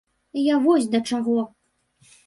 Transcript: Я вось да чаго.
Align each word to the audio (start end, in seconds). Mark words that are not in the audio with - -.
Я 0.45 0.55
вось 0.63 0.89
да 0.95 1.03
чаго. 1.13 1.39